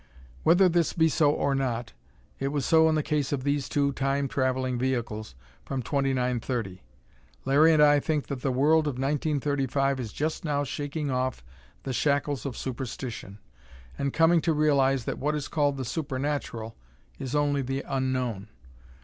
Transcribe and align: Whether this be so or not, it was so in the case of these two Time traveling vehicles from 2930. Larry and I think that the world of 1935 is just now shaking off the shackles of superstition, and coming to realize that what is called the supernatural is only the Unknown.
Whether 0.41 0.67
this 0.67 0.93
be 0.93 1.09
so 1.09 1.29
or 1.31 1.53
not, 1.53 1.93
it 2.39 2.47
was 2.47 2.65
so 2.65 2.89
in 2.89 2.95
the 2.95 3.03
case 3.03 3.31
of 3.31 3.43
these 3.43 3.69
two 3.69 3.91
Time 3.93 4.27
traveling 4.27 4.79
vehicles 4.79 5.35
from 5.63 5.83
2930. 5.83 6.81
Larry 7.45 7.71
and 7.71 7.83
I 7.83 7.99
think 7.99 8.25
that 8.25 8.41
the 8.41 8.51
world 8.51 8.87
of 8.87 8.95
1935 8.95 9.99
is 9.99 10.11
just 10.11 10.43
now 10.43 10.63
shaking 10.63 11.11
off 11.11 11.43
the 11.83 11.93
shackles 11.93 12.47
of 12.47 12.57
superstition, 12.57 13.37
and 13.95 14.11
coming 14.11 14.41
to 14.41 14.53
realize 14.53 15.05
that 15.05 15.19
what 15.19 15.35
is 15.35 15.47
called 15.47 15.77
the 15.77 15.85
supernatural 15.85 16.75
is 17.19 17.35
only 17.35 17.61
the 17.61 17.83
Unknown. 17.87 18.47